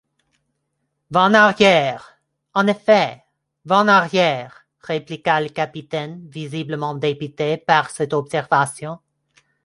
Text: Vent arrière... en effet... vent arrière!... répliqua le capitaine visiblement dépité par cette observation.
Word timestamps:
Vent 1.11 1.35
arrière... 1.35 2.17
en 2.55 2.65
effet... 2.65 3.23
vent 3.65 3.87
arrière!... 3.87 4.65
répliqua 4.79 5.41
le 5.41 5.49
capitaine 5.49 6.27
visiblement 6.27 6.95
dépité 6.95 7.57
par 7.57 7.91
cette 7.91 8.13
observation. 8.13 8.97